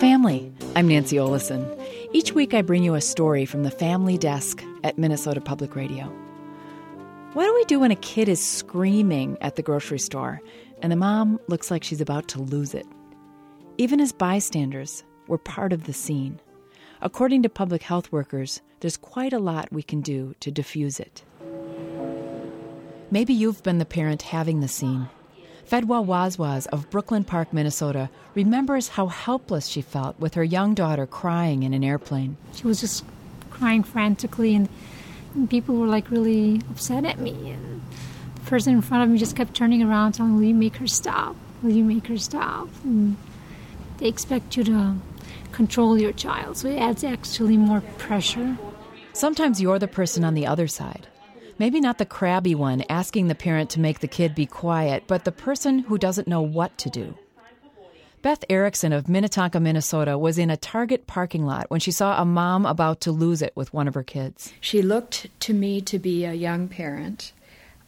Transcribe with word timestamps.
family. 0.00 0.50
I'm 0.76 0.88
Nancy 0.88 1.16
Olison. 1.16 1.78
Each 2.14 2.32
week 2.32 2.54
I 2.54 2.62
bring 2.62 2.82
you 2.82 2.94
a 2.94 3.02
story 3.02 3.44
from 3.44 3.64
the 3.64 3.70
family 3.70 4.16
desk 4.16 4.64
at 4.82 4.96
Minnesota 4.96 5.42
Public 5.42 5.76
Radio. 5.76 6.06
What 7.34 7.44
do 7.44 7.52
we 7.52 7.64
do 7.66 7.78
when 7.78 7.90
a 7.90 7.96
kid 7.96 8.26
is 8.26 8.42
screaming 8.42 9.36
at 9.42 9.56
the 9.56 9.62
grocery 9.62 9.98
store 9.98 10.40
and 10.80 10.90
the 10.90 10.96
mom 10.96 11.38
looks 11.48 11.70
like 11.70 11.84
she's 11.84 12.00
about 12.00 12.28
to 12.28 12.40
lose 12.40 12.72
it? 12.72 12.86
Even 13.76 14.00
as 14.00 14.10
bystanders, 14.10 15.04
we're 15.28 15.36
part 15.36 15.70
of 15.70 15.84
the 15.84 15.92
scene. 15.92 16.40
According 17.02 17.42
to 17.42 17.50
public 17.50 17.82
health 17.82 18.10
workers, 18.10 18.62
there's 18.80 18.96
quite 18.96 19.34
a 19.34 19.38
lot 19.38 19.70
we 19.70 19.82
can 19.82 20.00
do 20.00 20.34
to 20.40 20.50
diffuse 20.50 20.98
it. 20.98 21.22
Maybe 23.10 23.34
you've 23.34 23.62
been 23.62 23.76
the 23.76 23.84
parent 23.84 24.22
having 24.22 24.60
the 24.60 24.68
scene. 24.68 25.10
Fedwa 25.70 26.04
Wazwaz 26.04 26.66
of 26.72 26.90
Brooklyn 26.90 27.22
Park, 27.22 27.52
Minnesota, 27.52 28.10
remembers 28.34 28.88
how 28.88 29.06
helpless 29.06 29.68
she 29.68 29.80
felt 29.80 30.18
with 30.18 30.34
her 30.34 30.42
young 30.42 30.74
daughter 30.74 31.06
crying 31.06 31.62
in 31.62 31.72
an 31.72 31.84
airplane. 31.84 32.36
She 32.54 32.66
was 32.66 32.80
just 32.80 33.04
crying 33.50 33.84
frantically, 33.84 34.56
and, 34.56 34.68
and 35.32 35.48
people 35.48 35.76
were 35.76 35.86
like 35.86 36.10
really 36.10 36.60
upset 36.72 37.04
at 37.04 37.20
me. 37.20 37.52
And 37.52 37.82
the 38.34 38.40
person 38.50 38.74
in 38.74 38.82
front 38.82 39.04
of 39.04 39.10
me 39.10 39.18
just 39.18 39.36
kept 39.36 39.54
turning 39.54 39.80
around, 39.80 40.14
telling, 40.14 40.34
"Will 40.34 40.42
you 40.42 40.56
make 40.56 40.74
her 40.78 40.88
stop? 40.88 41.36
Will 41.62 41.70
you 41.70 41.84
make 41.84 42.08
her 42.08 42.18
stop?" 42.18 42.66
And 42.82 43.16
they 43.98 44.08
expect 44.08 44.56
you 44.56 44.64
to 44.64 44.96
control 45.52 45.96
your 45.96 46.12
child, 46.12 46.56
so 46.56 46.66
it 46.66 46.78
adds 46.78 47.04
actually 47.04 47.56
more 47.56 47.80
pressure. 47.96 48.58
Sometimes 49.12 49.62
you're 49.62 49.78
the 49.78 49.86
person 49.86 50.24
on 50.24 50.34
the 50.34 50.48
other 50.48 50.66
side. 50.66 51.06
Maybe 51.60 51.78
not 51.78 51.98
the 51.98 52.06
crabby 52.06 52.54
one 52.54 52.84
asking 52.88 53.28
the 53.28 53.34
parent 53.34 53.68
to 53.70 53.80
make 53.80 54.00
the 54.00 54.08
kid 54.08 54.34
be 54.34 54.46
quiet, 54.46 55.04
but 55.06 55.26
the 55.26 55.30
person 55.30 55.80
who 55.80 55.98
doesn't 55.98 56.26
know 56.26 56.40
what 56.40 56.78
to 56.78 56.88
do. 56.88 57.18
Beth 58.22 58.42
Erickson 58.48 58.94
of 58.94 59.10
Minnetonka, 59.10 59.60
Minnesota 59.60 60.16
was 60.16 60.38
in 60.38 60.48
a 60.48 60.56
Target 60.56 61.06
parking 61.06 61.44
lot 61.44 61.68
when 61.68 61.78
she 61.78 61.90
saw 61.90 62.18
a 62.18 62.24
mom 62.24 62.64
about 62.64 63.02
to 63.02 63.12
lose 63.12 63.42
it 63.42 63.52
with 63.54 63.74
one 63.74 63.86
of 63.86 63.92
her 63.92 64.02
kids. 64.02 64.54
She 64.58 64.80
looked 64.80 65.26
to 65.40 65.52
me 65.52 65.82
to 65.82 65.98
be 65.98 66.24
a 66.24 66.32
young 66.32 66.66
parent, 66.66 67.34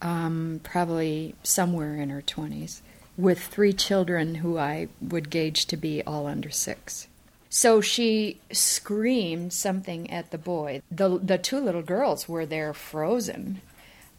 um, 0.03 0.61
probably 0.63 1.35
somewhere 1.43 1.95
in 1.95 2.11
her 2.11 2.21
20s, 2.21 2.83
with 3.17 3.41
three 3.41 3.73
children 3.73 4.35
who 4.35 4.59
I 4.59 4.89
would 5.01 5.31
gauge 5.31 5.65
to 5.67 5.79
be 5.79 6.03
all 6.03 6.27
under 6.27 6.51
six. 6.51 7.09
So 7.55 7.83
she 7.83 8.41
screamed 8.51 9.53
something 9.53 10.11
at 10.11 10.31
the 10.31 10.39
boy. 10.39 10.81
The, 10.91 11.19
the 11.19 11.37
two 11.37 11.61
little 11.61 11.83
girls 11.83 12.27
were 12.27 12.47
there 12.47 12.73
frozen. 12.73 13.61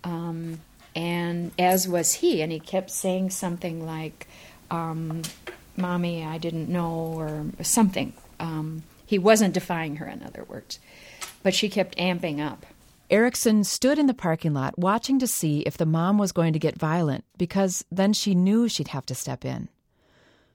Um, 0.04 0.60
and 0.96 1.52
as 1.58 1.88
was 1.88 2.14
he, 2.14 2.44
and 2.44 2.52
he 2.52 2.60
kept 2.60 2.92
saying 2.92 3.32
something 3.32 3.88
like, 3.88 4.28
um, 4.70 5.24
Mommy, 5.76 6.24
I 6.24 6.38
didn't 6.38 6.70
know, 6.70 6.94
or 6.94 7.46
something. 7.64 8.14
Um, 8.40 8.84
he 9.04 9.18
wasn't 9.18 9.56
defying 9.56 9.96
her, 9.96 10.06
in 10.06 10.22
other 10.22 10.44
words. 10.44 10.78
But 11.42 11.56
she 11.56 11.70
kept 11.70 11.98
amping 11.98 12.40
up. 12.40 12.68
Erickson 13.10 13.64
stood 13.64 13.98
in 13.98 14.06
the 14.06 14.14
parking 14.14 14.54
lot 14.54 14.78
watching 14.78 15.18
to 15.18 15.26
see 15.26 15.62
if 15.62 15.76
the 15.76 15.88
mom 15.88 16.20
was 16.20 16.32
going 16.32 16.54
to 16.54 16.60
get 16.60 16.78
violent 16.78 17.24
because 17.40 17.84
then 17.92 18.14
she 18.14 18.36
knew 18.36 18.70
she'd 18.70 18.90
have 18.90 19.08
to 19.08 19.16
step 19.16 19.44
in. 19.44 19.70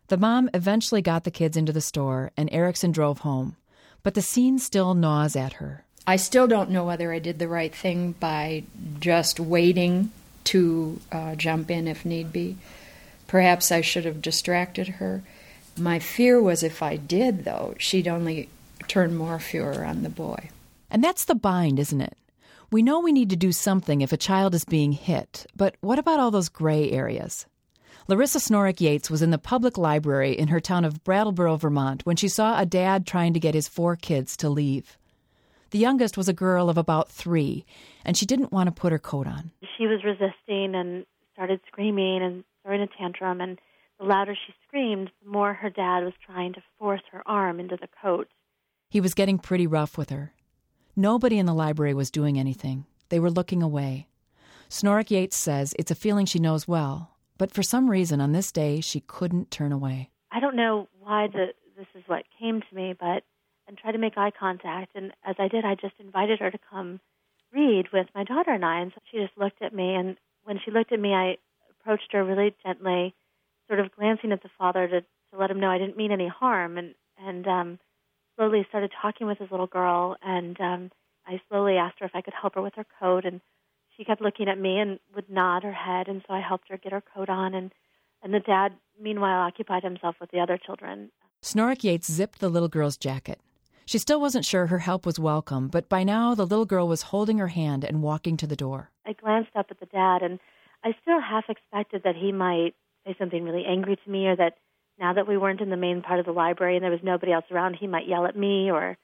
The 0.08 0.16
mom 0.16 0.48
eventually 0.54 1.02
got 1.02 1.24
the 1.24 1.30
kids 1.30 1.56
into 1.56 1.72
the 1.72 1.82
store, 1.82 2.32
and 2.36 2.48
Erickson 2.50 2.92
drove 2.92 3.18
home. 3.18 3.56
But 4.02 4.14
the 4.14 4.22
scene 4.22 4.58
still 4.58 4.94
gnaws 4.94 5.36
at 5.36 5.54
her. 5.54 5.84
I 6.06 6.16
still 6.16 6.46
don't 6.46 6.70
know 6.70 6.84
whether 6.84 7.12
I 7.12 7.18
did 7.18 7.38
the 7.38 7.48
right 7.48 7.74
thing 7.74 8.12
by 8.12 8.64
just 8.98 9.38
waiting 9.38 10.10
to 10.44 10.98
uh, 11.12 11.34
jump 11.34 11.70
in 11.70 11.86
if 11.86 12.06
need 12.06 12.32
be. 12.32 12.56
Perhaps 13.26 13.70
I 13.70 13.82
should 13.82 14.06
have 14.06 14.22
distracted 14.22 14.88
her. 14.88 15.22
My 15.76 15.98
fear 15.98 16.40
was 16.40 16.62
if 16.62 16.82
I 16.82 16.96
did, 16.96 17.44
though, 17.44 17.74
she'd 17.78 18.08
only 18.08 18.48
turn 18.88 19.14
more 19.14 19.38
furor 19.38 19.84
on 19.84 20.02
the 20.02 20.08
boy. 20.08 20.48
And 20.90 21.04
that's 21.04 21.26
the 21.26 21.34
bind, 21.34 21.78
isn't 21.78 22.00
it? 22.00 22.16
We 22.70 22.82
know 22.82 23.00
we 23.00 23.12
need 23.12 23.28
to 23.30 23.36
do 23.36 23.52
something 23.52 24.00
if 24.00 24.12
a 24.12 24.16
child 24.16 24.54
is 24.54 24.64
being 24.64 24.92
hit, 24.92 25.46
but 25.54 25.76
what 25.82 25.98
about 25.98 26.18
all 26.18 26.30
those 26.30 26.48
gray 26.48 26.90
areas? 26.90 27.44
Larissa 28.10 28.40
Snorik 28.40 28.80
Yates 28.80 29.10
was 29.10 29.20
in 29.20 29.32
the 29.32 29.36
public 29.36 29.76
library 29.76 30.32
in 30.32 30.48
her 30.48 30.60
town 30.60 30.86
of 30.86 31.04
Brattleboro, 31.04 31.56
Vermont, 31.56 32.06
when 32.06 32.16
she 32.16 32.26
saw 32.26 32.58
a 32.58 32.64
dad 32.64 33.06
trying 33.06 33.34
to 33.34 33.38
get 33.38 33.54
his 33.54 33.68
four 33.68 33.96
kids 33.96 34.34
to 34.38 34.48
leave. 34.48 34.96
The 35.72 35.78
youngest 35.78 36.16
was 36.16 36.26
a 36.26 36.32
girl 36.32 36.70
of 36.70 36.78
about 36.78 37.10
three, 37.10 37.66
and 38.06 38.16
she 38.16 38.24
didn't 38.24 38.50
want 38.50 38.66
to 38.68 38.80
put 38.80 38.92
her 38.92 38.98
coat 38.98 39.26
on. 39.26 39.50
She 39.76 39.86
was 39.86 40.02
resisting 40.04 40.74
and 40.74 41.04
started 41.34 41.60
screaming 41.66 42.22
and 42.22 42.44
throwing 42.62 42.80
a 42.80 42.86
tantrum, 42.86 43.42
and 43.42 43.58
the 44.00 44.06
louder 44.06 44.34
she 44.34 44.54
screamed, 44.66 45.10
the 45.22 45.30
more 45.30 45.52
her 45.52 45.68
dad 45.68 46.02
was 46.02 46.14
trying 46.24 46.54
to 46.54 46.62
force 46.78 47.02
her 47.12 47.22
arm 47.26 47.60
into 47.60 47.76
the 47.76 47.90
coat. 48.00 48.28
He 48.88 49.02
was 49.02 49.12
getting 49.12 49.38
pretty 49.38 49.66
rough 49.66 49.98
with 49.98 50.08
her. 50.08 50.32
Nobody 50.96 51.38
in 51.38 51.44
the 51.44 51.52
library 51.52 51.92
was 51.92 52.10
doing 52.10 52.38
anything. 52.38 52.86
They 53.10 53.20
were 53.20 53.30
looking 53.30 53.62
away. 53.62 54.08
Snorik 54.70 55.10
Yates 55.10 55.36
says 55.36 55.74
it's 55.78 55.90
a 55.90 55.94
feeling 55.94 56.24
she 56.24 56.38
knows 56.38 56.66
well, 56.66 57.17
but 57.38 57.52
for 57.52 57.62
some 57.62 57.88
reason, 57.88 58.20
on 58.20 58.32
this 58.32 58.52
day, 58.52 58.80
she 58.80 59.00
couldn't 59.00 59.50
turn 59.50 59.72
away. 59.72 60.10
I 60.30 60.40
don't 60.40 60.56
know 60.56 60.88
why 61.00 61.28
the, 61.28 61.54
this 61.76 61.86
is 61.94 62.02
what 62.06 62.24
came 62.38 62.60
to 62.60 62.76
me, 62.76 62.94
but 62.98 63.22
and 63.68 63.76
tried 63.76 63.92
to 63.92 63.98
make 63.98 64.16
eye 64.16 64.32
contact. 64.38 64.92
And 64.94 65.12
as 65.24 65.36
I 65.38 65.48
did, 65.48 65.64
I 65.64 65.74
just 65.74 65.94
invited 66.00 66.40
her 66.40 66.50
to 66.50 66.58
come 66.70 67.00
read 67.52 67.86
with 67.92 68.06
my 68.14 68.24
daughter 68.24 68.50
and 68.50 68.64
I. 68.64 68.80
And 68.80 68.92
so 68.94 69.00
she 69.10 69.18
just 69.18 69.38
looked 69.38 69.62
at 69.62 69.74
me. 69.74 69.94
And 69.94 70.16
when 70.44 70.58
she 70.64 70.70
looked 70.70 70.92
at 70.92 71.00
me, 71.00 71.12
I 71.12 71.36
approached 71.70 72.12
her 72.12 72.24
really 72.24 72.54
gently, 72.64 73.14
sort 73.68 73.80
of 73.80 73.94
glancing 73.94 74.32
at 74.32 74.42
the 74.42 74.50
father 74.58 74.88
to, 74.88 75.00
to 75.00 75.38
let 75.38 75.50
him 75.50 75.60
know 75.60 75.70
I 75.70 75.78
didn't 75.78 75.96
mean 75.96 76.12
any 76.12 76.28
harm. 76.28 76.78
And 76.78 76.94
and 77.20 77.46
um, 77.46 77.78
slowly 78.36 78.64
started 78.68 78.92
talking 79.02 79.26
with 79.26 79.38
his 79.38 79.50
little 79.50 79.66
girl. 79.66 80.16
And 80.22 80.58
um, 80.60 80.90
I 81.26 81.40
slowly 81.48 81.76
asked 81.76 82.00
her 82.00 82.06
if 82.06 82.14
I 82.14 82.22
could 82.22 82.34
help 82.40 82.54
her 82.54 82.62
with 82.62 82.74
her 82.76 82.86
coat. 82.98 83.24
And 83.24 83.40
she 83.98 84.04
kept 84.04 84.22
looking 84.22 84.48
at 84.48 84.58
me 84.58 84.78
and 84.78 84.98
would 85.14 85.28
nod 85.28 85.64
her 85.64 85.72
head, 85.72 86.08
and 86.08 86.22
so 86.26 86.32
I 86.32 86.40
helped 86.40 86.68
her 86.68 86.78
get 86.78 86.92
her 86.92 87.02
coat 87.02 87.28
on, 87.28 87.54
and 87.54 87.72
and 88.22 88.32
the 88.32 88.40
dad 88.40 88.72
meanwhile 89.00 89.40
occupied 89.40 89.82
himself 89.82 90.16
with 90.20 90.30
the 90.30 90.40
other 90.40 90.58
children. 90.58 91.10
Snorik 91.42 91.84
Yates 91.84 92.10
zipped 92.10 92.40
the 92.40 92.48
little 92.48 92.68
girl's 92.68 92.96
jacket. 92.96 93.40
She 93.86 93.98
still 93.98 94.20
wasn't 94.20 94.44
sure 94.44 94.66
her 94.66 94.80
help 94.80 95.06
was 95.06 95.18
welcome, 95.18 95.68
but 95.68 95.88
by 95.88 96.04
now 96.04 96.34
the 96.34 96.46
little 96.46 96.66
girl 96.66 96.88
was 96.88 97.02
holding 97.02 97.38
her 97.38 97.48
hand 97.48 97.84
and 97.84 98.02
walking 98.02 98.36
to 98.38 98.46
the 98.46 98.56
door. 98.56 98.90
I 99.06 99.12
glanced 99.12 99.56
up 99.56 99.66
at 99.70 99.80
the 99.80 99.86
dad, 99.86 100.22
and 100.22 100.38
I 100.84 100.94
still 101.02 101.20
half 101.20 101.44
expected 101.48 102.02
that 102.04 102.16
he 102.16 102.32
might 102.32 102.74
say 103.06 103.16
something 103.18 103.44
really 103.44 103.64
angry 103.66 103.96
to 103.96 104.10
me, 104.10 104.26
or 104.26 104.36
that 104.36 104.58
now 104.98 105.12
that 105.12 105.28
we 105.28 105.38
weren't 105.38 105.60
in 105.60 105.70
the 105.70 105.76
main 105.76 106.02
part 106.02 106.20
of 106.20 106.26
the 106.26 106.32
library 106.32 106.76
and 106.76 106.84
there 106.84 106.90
was 106.90 107.00
nobody 107.02 107.32
else 107.32 107.44
around, 107.50 107.74
he 107.74 107.86
might 107.86 108.08
yell 108.08 108.26
at 108.26 108.36
me 108.36 108.70
or 108.70 108.96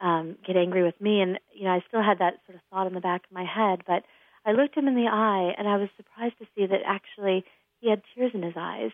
um, 0.00 0.36
get 0.46 0.56
angry 0.56 0.84
with 0.84 0.98
me. 1.00 1.20
And 1.20 1.38
you 1.52 1.64
know, 1.64 1.72
I 1.72 1.84
still 1.88 2.02
had 2.02 2.18
that 2.18 2.40
sort 2.46 2.56
of 2.56 2.62
thought 2.70 2.86
in 2.86 2.94
the 2.94 3.00
back 3.00 3.22
of 3.24 3.34
my 3.34 3.44
head, 3.44 3.82
but 3.86 4.04
I 4.44 4.52
looked 4.52 4.76
him 4.76 4.88
in 4.88 4.94
the 4.94 5.08
eye, 5.10 5.54
and 5.56 5.68
I 5.68 5.76
was 5.76 5.88
surprised 5.96 6.38
to 6.38 6.46
see 6.54 6.66
that 6.66 6.80
actually 6.86 7.44
he 7.80 7.90
had 7.90 8.02
tears 8.14 8.32
in 8.34 8.42
his 8.42 8.54
eyes, 8.56 8.92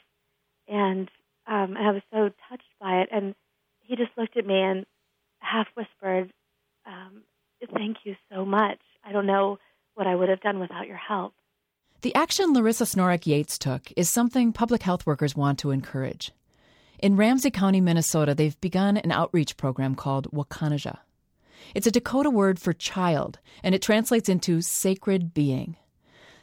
and 0.69 1.09
um, 1.47 1.77
and 1.77 1.87
I 1.87 1.93
was 1.93 2.03
so 2.13 2.31
touched 2.49 2.75
by 2.81 3.03
it. 3.03 3.09
And 3.13 3.35
he 3.81 3.95
just 3.97 4.11
looked 4.17 4.37
at 4.37 4.47
me 4.47 4.61
and 4.61 4.85
half 5.39 5.69
whispered, 5.75 6.33
um, 6.85 7.23
"Thank 7.73 7.99
you 8.05 8.17
so 8.31 8.45
much. 8.45 8.81
I 9.05 9.13
don't 9.13 9.27
know 9.27 9.59
what 9.95 10.07
I 10.07 10.15
would 10.15 10.29
have 10.29 10.41
done 10.41 10.59
without 10.59 10.89
your 10.89 10.97
help." 10.97 11.35
The 12.03 12.15
action 12.15 12.53
Larissa 12.53 12.85
Snorik 12.85 13.27
Yates 13.27 13.59
took 13.59 13.93
is 13.97 14.11
something 14.11 14.53
public 14.53 14.83
health 14.83 15.07
workers 15.07 15.37
want 15.37 15.59
to 15.61 15.71
encourage. 15.71 16.33
In 16.99 17.17
Ramsey 17.17 17.51
County, 17.51 17.81
Minnesota, 17.81 18.35
they've 18.35 18.61
begun 18.61 18.97
an 18.97 19.13
outreach 19.13 19.57
program 19.57 19.95
called 19.95 20.31
Wakanheza. 20.33 20.99
It's 21.75 21.87
a 21.87 21.91
Dakota 21.91 22.31
word 22.31 22.59
for 22.59 22.73
child, 22.73 23.39
and 23.63 23.75
it 23.75 23.83
translates 23.83 24.29
into 24.29 24.61
sacred 24.61 25.35
being. 25.35 25.77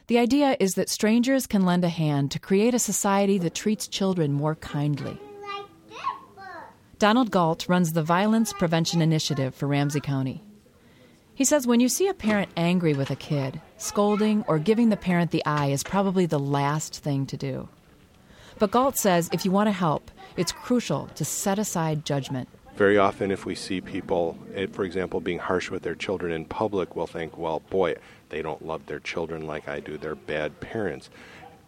The 0.06 0.18
idea 0.18 0.56
is 0.60 0.74
that 0.74 0.90
strangers 0.90 1.46
can 1.46 1.64
lend 1.64 1.84
a 1.84 1.88
hand 1.88 2.30
to 2.32 2.38
create 2.38 2.74
a 2.74 2.78
society 2.78 3.38
that 3.38 3.54
treats 3.54 3.88
children 3.88 4.32
more 4.32 4.54
kindly. 4.56 5.18
Donald 6.98 7.30
Galt 7.30 7.68
runs 7.68 7.92
the 7.92 8.02
Violence 8.02 8.52
Prevention 8.52 9.02
Initiative 9.02 9.54
for 9.54 9.66
Ramsey 9.66 10.00
County. 10.00 10.42
He 11.34 11.44
says 11.44 11.66
when 11.66 11.80
you 11.80 11.88
see 11.88 12.06
a 12.06 12.14
parent 12.14 12.50
angry 12.56 12.94
with 12.94 13.10
a 13.10 13.16
kid, 13.16 13.60
scolding 13.76 14.44
or 14.46 14.58
giving 14.58 14.90
the 14.90 14.96
parent 14.96 15.32
the 15.32 15.44
eye 15.44 15.66
is 15.66 15.82
probably 15.82 16.26
the 16.26 16.38
last 16.38 17.02
thing 17.02 17.26
to 17.26 17.36
do. 17.36 17.68
But 18.58 18.70
Galt 18.70 18.96
says 18.96 19.28
if 19.32 19.44
you 19.44 19.50
want 19.50 19.66
to 19.66 19.72
help, 19.72 20.10
it's 20.36 20.52
crucial 20.52 21.06
to 21.16 21.24
set 21.24 21.58
aside 21.58 22.04
judgment. 22.04 22.48
Very 22.76 22.98
often, 22.98 23.30
if 23.30 23.46
we 23.46 23.54
see 23.54 23.80
people, 23.80 24.36
eh, 24.54 24.66
for 24.66 24.84
example, 24.84 25.20
being 25.20 25.38
harsh 25.38 25.70
with 25.70 25.82
their 25.82 25.94
children 25.94 26.32
in 26.32 26.44
public, 26.44 26.96
we'll 26.96 27.06
think, 27.06 27.38
well, 27.38 27.60
boy, 27.70 27.94
they 28.30 28.42
don't 28.42 28.66
love 28.66 28.86
their 28.86 28.98
children 28.98 29.46
like 29.46 29.68
I 29.68 29.78
do. 29.78 29.96
They're 29.96 30.16
bad 30.16 30.58
parents. 30.58 31.08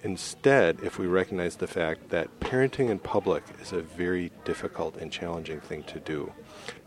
Instead, 0.03 0.81
if 0.83 0.99
we 0.99 1.07
recognize 1.07 1.57
the 1.57 1.69
fact 1.69 2.11
that 2.11 2.41
parenting 2.41 2.91
in 2.91 2.99
public 2.99 3.45
is 3.61 3.73
a 3.73 3.83
very 3.83 4.33
difficult 4.45 4.97
and 4.97 5.13
challenging 5.13 5.61
thing 5.61 5.85
to 5.85 6.01
do, 6.01 6.33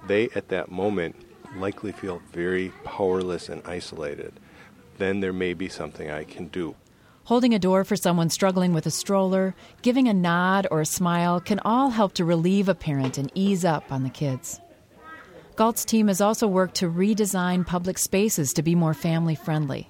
they 0.07 0.30
at 0.36 0.50
that 0.50 0.69
moment 0.69 1.16
likely 1.56 1.92
feel 1.94 2.21
very 2.31 2.74
powerless 2.83 3.48
and 3.48 3.62
isolated. 3.66 4.33
Then 4.98 5.21
there 5.21 5.33
may 5.33 5.54
be 5.54 5.69
something 5.69 6.12
I 6.12 6.25
can 6.25 6.48
do. 6.48 6.75
Holding 7.30 7.54
a 7.54 7.60
door 7.60 7.84
for 7.84 7.96
someone 7.96 8.31
struggling 8.31 8.74
with 8.74 8.88
a 8.88 8.90
stroller, 8.90 9.54
giving 9.84 10.08
a 10.08 10.16
nod 10.16 10.66
or 10.72 10.81
a 10.81 10.86
smile 10.88 11.40
can 11.40 11.60
all 11.60 11.92
help 11.92 12.14
to 12.14 12.26
relieve 12.26 12.68
a 12.68 12.74
parent 12.74 13.20
and 13.20 13.31
ease 13.36 13.64
up 13.64 13.92
on 13.92 14.02
the 14.02 14.10
kids. 14.10 14.60
Galt's 15.56 15.86
team 15.86 16.08
has 16.08 16.22
also 16.22 16.48
worked 16.48 16.74
to 16.78 16.90
redesign 16.90 17.68
public 17.68 18.00
spaces 18.00 18.52
to 18.54 18.64
be 18.64 18.74
more 18.74 18.96
family 18.96 19.36
friendly. 19.36 19.88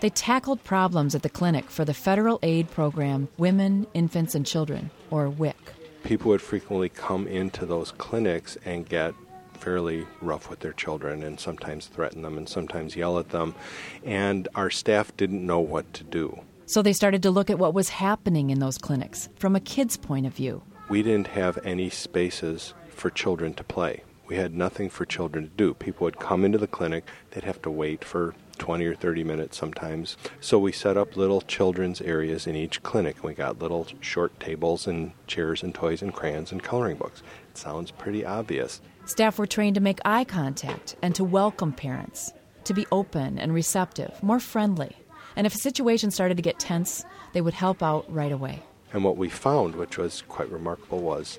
They 0.00 0.08
tackled 0.08 0.64
problems 0.64 1.14
at 1.14 1.20
the 1.20 1.28
clinic 1.28 1.68
for 1.68 1.84
the 1.84 1.92
federal 1.92 2.38
aid 2.42 2.70
program 2.70 3.28
Women, 3.36 3.86
Infants, 3.92 4.34
and 4.34 4.46
Children, 4.46 4.90
or 5.10 5.28
WIC. 5.28 5.74
People 6.02 6.30
would 6.30 6.40
frequently 6.40 6.88
come 6.88 7.26
into 7.26 7.66
those 7.66 7.92
clinics 7.92 8.56
and 8.64 8.88
get 8.88 9.12
fairly 9.52 10.06
rough 10.22 10.48
with 10.48 10.60
their 10.60 10.72
children 10.72 11.24
and 11.24 11.38
sometimes 11.38 11.88
threaten 11.88 12.22
them 12.22 12.38
and 12.38 12.48
sometimes 12.48 12.96
yell 12.96 13.18
at 13.18 13.28
them. 13.28 13.54
And 14.02 14.48
our 14.54 14.70
staff 14.70 15.14
didn't 15.18 15.44
know 15.44 15.60
what 15.60 15.92
to 15.92 16.04
do. 16.04 16.40
So 16.66 16.80
they 16.80 16.94
started 16.94 17.22
to 17.24 17.30
look 17.30 17.50
at 17.50 17.58
what 17.58 17.74
was 17.74 17.90
happening 17.90 18.50
in 18.50 18.58
those 18.58 18.78
clinics 18.78 19.28
from 19.36 19.54
a 19.54 19.60
kid's 19.60 19.96
point 19.96 20.26
of 20.26 20.34
view. 20.34 20.62
We 20.88 21.02
didn't 21.02 21.28
have 21.28 21.58
any 21.64 21.90
spaces 21.90 22.72
for 22.88 23.10
children 23.10 23.54
to 23.54 23.64
play. 23.64 24.02
We 24.26 24.36
had 24.36 24.54
nothing 24.54 24.88
for 24.88 25.04
children 25.04 25.44
to 25.44 25.50
do. 25.50 25.74
People 25.74 26.06
would 26.06 26.18
come 26.18 26.44
into 26.44 26.56
the 26.56 26.66
clinic, 26.66 27.04
they'd 27.30 27.44
have 27.44 27.60
to 27.62 27.70
wait 27.70 28.02
for 28.02 28.34
20 28.56 28.86
or 28.86 28.94
30 28.94 29.24
minutes 29.24 29.58
sometimes. 29.58 30.16
So 30.40 30.58
we 30.58 30.72
set 30.72 30.96
up 30.96 31.16
little 31.16 31.42
children's 31.42 32.00
areas 32.00 32.46
in 32.46 32.56
each 32.56 32.82
clinic. 32.82 33.22
We 33.22 33.34
got 33.34 33.58
little 33.58 33.86
short 34.00 34.38
tables 34.40 34.86
and 34.86 35.12
chairs 35.26 35.62
and 35.62 35.74
toys 35.74 36.00
and 36.00 36.14
crayons 36.14 36.52
and 36.52 36.62
coloring 36.62 36.96
books. 36.96 37.22
It 37.50 37.58
sounds 37.58 37.90
pretty 37.90 38.24
obvious. 38.24 38.80
Staff 39.04 39.38
were 39.38 39.46
trained 39.46 39.74
to 39.74 39.82
make 39.82 40.00
eye 40.06 40.24
contact 40.24 40.96
and 41.02 41.14
to 41.14 41.24
welcome 41.24 41.72
parents, 41.72 42.32
to 42.64 42.72
be 42.72 42.86
open 42.90 43.38
and 43.38 43.52
receptive, 43.52 44.22
more 44.22 44.40
friendly 44.40 44.96
and 45.36 45.46
if 45.46 45.54
a 45.54 45.58
situation 45.58 46.10
started 46.10 46.36
to 46.36 46.42
get 46.42 46.58
tense, 46.58 47.04
they 47.32 47.40
would 47.40 47.54
help 47.54 47.82
out 47.82 48.12
right 48.12 48.32
away. 48.32 48.62
And 48.92 49.02
what 49.02 49.16
we 49.16 49.28
found, 49.28 49.74
which 49.74 49.98
was 49.98 50.22
quite 50.28 50.50
remarkable, 50.50 51.00
was 51.00 51.38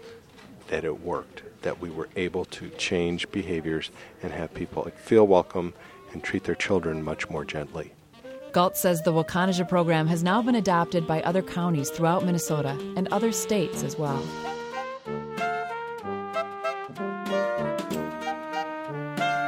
that 0.68 0.83
it 0.83 1.01
worked, 1.01 1.44
that 1.62 1.80
we 1.80 1.89
were 1.89 2.09
able 2.15 2.45
to 2.45 2.69
change 2.71 3.30
behaviors 3.31 3.92
and 4.21 4.31
have 4.31 4.53
people 4.53 4.83
feel 4.95 5.25
welcome 5.25 5.74
and 6.12 6.24
treat 6.24 6.44
their 6.44 6.56
children 6.56 7.03
much 7.03 7.30
more 7.30 7.45
gently. 7.45 7.92
Galt 8.51 8.77
says 8.77 9.01
the 9.01 9.12
Wakanheza 9.12 9.68
program 9.68 10.07
has 10.07 10.24
now 10.24 10.41
been 10.41 10.56
adopted 10.56 11.06
by 11.06 11.21
other 11.24 11.41
counties 11.41 11.89
throughout 11.89 12.25
Minnesota 12.25 12.77
and 12.95 13.07
other 13.09 13.31
states 13.31 13.83
as 13.83 13.98
well. 13.98 14.21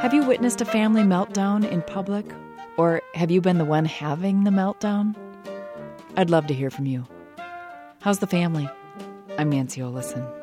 Have 0.02 0.12
you 0.14 0.24
witnessed 0.24 0.60
a 0.60 0.64
family 0.64 1.02
meltdown 1.02 1.70
in 1.70 1.82
public 1.82 2.26
or 2.78 3.02
have 3.14 3.30
you 3.30 3.42
been 3.42 3.58
the 3.58 3.64
one 3.64 3.84
having 3.84 4.44
the 4.44 4.50
meltdown? 4.50 5.14
I'd 6.16 6.30
love 6.30 6.46
to 6.46 6.54
hear 6.54 6.70
from 6.70 6.86
you. 6.86 7.06
How's 8.00 8.20
the 8.20 8.26
family? 8.26 8.68
I'm 9.36 9.50
Nancy 9.50 9.80
Olison. 9.80 10.37